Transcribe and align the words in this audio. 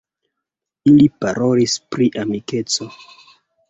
Ili 0.93 1.05
parolis 1.21 1.79
pri 1.95 2.11
amikeco. 2.27 2.93